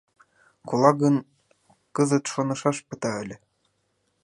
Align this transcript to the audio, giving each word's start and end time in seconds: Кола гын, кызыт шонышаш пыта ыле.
Кола 0.67 0.91
гын, 1.01 1.15
кызыт 1.95 2.23
шонышаш 2.31 2.77
пыта 2.87 3.11
ыле. 3.23 3.35